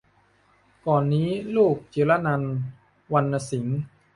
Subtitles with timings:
[0.85, 2.53] ก่อนนี้ ลูกจิรนันท์
[3.13, 3.79] วรรณสิงห์